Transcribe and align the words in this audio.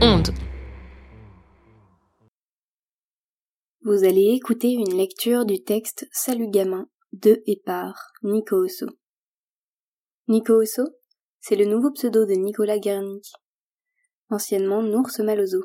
Onde. 0.00 0.28
Vous 3.82 4.04
allez 4.04 4.34
écouter 4.36 4.72
une 4.72 4.96
lecture 4.96 5.44
du 5.44 5.62
texte 5.62 6.06
Salut 6.12 6.48
gamin 6.48 6.88
de 7.12 7.42
et 7.46 7.60
par 7.64 8.12
Nico 8.22 8.56
Osso. 8.56 8.86
Nico 10.28 10.54
Osso, 10.54 10.84
c'est 11.40 11.56
le 11.56 11.64
nouveau 11.64 11.90
pseudo 11.90 12.24
de 12.24 12.34
Nicolas 12.34 12.78
Guernic, 12.78 13.32
anciennement 14.28 14.82
Nours 14.82 15.18
Malozo. 15.18 15.62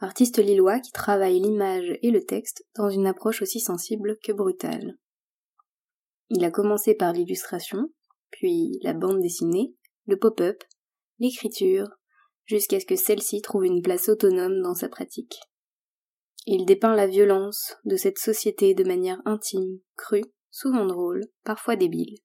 Artiste 0.00 0.38
lillois 0.38 0.80
qui 0.80 0.92
travaille 0.92 1.40
l'image 1.40 1.98
et 2.02 2.10
le 2.10 2.24
texte 2.24 2.66
dans 2.76 2.90
une 2.90 3.06
approche 3.06 3.40
aussi 3.40 3.60
sensible 3.60 4.18
que 4.22 4.32
brutale. 4.32 4.98
Il 6.28 6.44
a 6.44 6.50
commencé 6.50 6.94
par 6.94 7.12
l'illustration, 7.12 7.88
puis 8.30 8.78
la 8.82 8.92
bande 8.92 9.20
dessinée, 9.20 9.74
le 10.06 10.18
pop-up, 10.18 10.62
l'écriture, 11.18 11.88
jusqu'à 12.44 12.80
ce 12.80 12.86
que 12.86 12.96
celle-ci 12.96 13.42
trouve 13.42 13.64
une 13.64 13.82
place 13.82 14.08
autonome 14.08 14.62
dans 14.62 14.74
sa 14.74 14.88
pratique. 14.88 15.40
Il 16.46 16.64
dépeint 16.64 16.94
la 16.94 17.06
violence 17.08 17.74
de 17.84 17.96
cette 17.96 18.18
société 18.18 18.74
de 18.74 18.84
manière 18.84 19.20
intime, 19.24 19.80
crue, 19.96 20.24
souvent 20.50 20.86
drôle, 20.86 21.24
parfois 21.42 21.76
débile. 21.76 22.18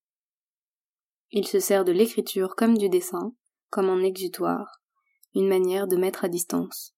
Il 1.31 1.47
se 1.47 1.59
sert 1.59 1.83
de 1.83 1.91
l'écriture 1.91 2.55
comme 2.55 2.77
du 2.77 2.87
dessin, 2.87 3.33
comme 3.69 3.89
un 3.89 4.03
exutoire, 4.03 4.81
une 5.33 5.47
manière 5.47 5.87
de 5.87 5.95
mettre 5.95 6.25
à 6.25 6.29
distance. 6.29 6.93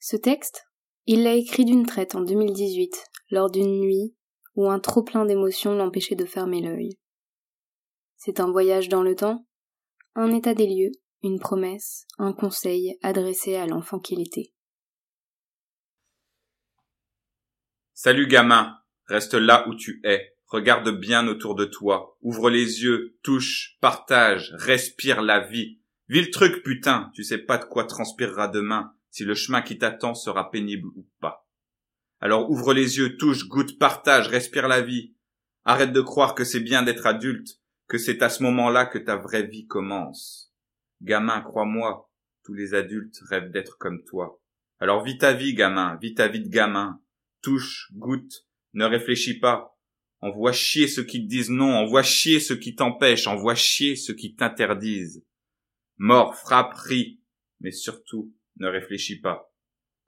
Ce 0.00 0.16
texte, 0.16 0.66
il 1.06 1.22
l'a 1.22 1.34
écrit 1.34 1.64
d'une 1.64 1.86
traite 1.86 2.14
en 2.14 2.20
2018, 2.20 2.94
lors 3.30 3.50
d'une 3.50 3.80
nuit 3.80 4.14
où 4.54 4.68
un 4.68 4.80
trop 4.80 5.02
plein 5.02 5.24
d'émotions 5.24 5.74
l'empêchait 5.74 6.14
de 6.14 6.26
fermer 6.26 6.60
l'œil. 6.60 6.98
C'est 8.26 8.40
un 8.40 8.50
voyage 8.50 8.88
dans 8.88 9.02
le 9.02 9.14
temps, 9.14 9.46
un 10.14 10.32
état 10.32 10.54
des 10.54 10.66
lieux, 10.66 10.92
une 11.22 11.38
promesse, 11.38 12.06
un 12.16 12.32
conseil 12.32 12.96
adressé 13.02 13.56
à 13.56 13.66
l'enfant 13.66 13.98
qu'il 13.98 14.22
était. 14.22 14.54
Salut 17.92 18.26
gamin, 18.26 18.78
reste 19.08 19.34
là 19.34 19.68
où 19.68 19.74
tu 19.74 20.00
es, 20.04 20.38
regarde 20.46 20.88
bien 20.98 21.28
autour 21.28 21.54
de 21.54 21.66
toi, 21.66 22.16
ouvre 22.22 22.48
les 22.48 22.82
yeux, 22.82 23.18
touche, 23.22 23.76
partage, 23.82 24.54
respire 24.54 25.20
la 25.20 25.40
vie. 25.40 25.82
Vis 26.08 26.22
le 26.22 26.30
truc 26.30 26.62
putain, 26.62 27.10
tu 27.14 27.24
sais 27.24 27.36
pas 27.36 27.58
de 27.58 27.66
quoi 27.66 27.84
transpirera 27.84 28.48
demain, 28.48 28.94
si 29.10 29.24
le 29.26 29.34
chemin 29.34 29.60
qui 29.60 29.76
t'attend 29.76 30.14
sera 30.14 30.50
pénible 30.50 30.88
ou 30.96 31.06
pas. 31.20 31.46
Alors 32.20 32.50
ouvre 32.50 32.72
les 32.72 32.96
yeux, 32.96 33.18
touche, 33.18 33.48
goûte, 33.48 33.78
partage, 33.78 34.28
respire 34.28 34.66
la 34.66 34.80
vie. 34.80 35.14
Arrête 35.66 35.92
de 35.92 36.00
croire 36.00 36.34
que 36.34 36.44
c'est 36.44 36.60
bien 36.60 36.82
d'être 36.82 37.06
adulte, 37.06 37.60
que 37.94 37.98
c'est 37.98 38.22
à 38.22 38.28
ce 38.28 38.42
moment-là 38.42 38.86
que 38.86 38.98
ta 38.98 39.14
vraie 39.14 39.46
vie 39.46 39.68
commence. 39.68 40.52
Gamin, 41.00 41.40
crois-moi, 41.42 42.10
tous 42.42 42.52
les 42.52 42.74
adultes 42.74 43.20
rêvent 43.28 43.52
d'être 43.52 43.78
comme 43.78 44.02
toi. 44.02 44.42
Alors 44.80 45.04
vis 45.04 45.16
ta 45.16 45.32
vie, 45.32 45.54
gamin, 45.54 45.96
vis 46.02 46.14
ta 46.14 46.26
vie 46.26 46.40
de 46.40 46.48
gamin. 46.48 47.00
Touche, 47.40 47.92
goûte, 47.92 48.48
ne 48.72 48.84
réfléchis 48.84 49.38
pas. 49.38 49.78
Envoie 50.20 50.50
chier 50.50 50.88
ceux 50.88 51.04
qui 51.04 51.22
te 51.22 51.28
disent 51.28 51.50
non, 51.50 51.72
envoie 51.72 52.02
chier 52.02 52.40
ceux 52.40 52.56
qui 52.56 52.74
t'empêchent, 52.74 53.28
envoie 53.28 53.54
chier 53.54 53.94
ceux 53.94 54.14
qui 54.14 54.34
t'interdisent. 54.34 55.24
Mort, 55.96 56.34
frappe, 56.34 56.74
ris, 56.74 57.20
mais 57.60 57.70
surtout, 57.70 58.34
ne 58.56 58.66
réfléchis 58.66 59.20
pas. 59.20 59.54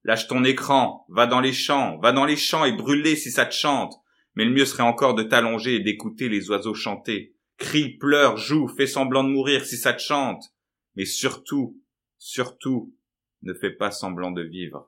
Lâche 0.03 0.27
ton 0.27 0.43
écran, 0.43 1.07
va 1.09 1.29
dans 1.29 1.41
les 1.41 1.53
champs, 1.53 2.01
va 2.01 2.11
dans 2.11 2.25
les 2.25 2.37
champs 2.37 2.65
et 2.65 2.73
brûle 2.73 3.17
si 3.17 3.31
ça 3.31 3.47
te 3.47 3.55
chante. 3.55 3.95
Mais 4.35 4.45
le 4.45 4.51
mieux 4.51 4.67
serait 4.67 4.83
encore 4.83 5.15
de 5.15 5.23
t'allonger 5.23 5.77
et 5.77 5.81
d'écouter 5.81 6.29
les 6.29 6.51
oiseaux 6.51 6.75
chanter. 6.75 7.36
Crie, 7.59 7.97
pleure, 7.97 8.37
joue, 8.37 8.69
fais 8.69 8.87
semblant 8.87 9.25
de 9.25 9.31
mourir 9.31 9.65
si 9.65 9.77
ça 9.77 9.93
te 9.93 10.03
chante. 10.03 10.45
Mais 10.95 11.05
surtout, 11.05 11.83
surtout, 12.19 12.95
ne 13.43 13.55
fais 13.55 13.71
pas 13.71 13.91
semblant 13.91 14.31
de 14.31 14.43
vivre. 14.43 14.87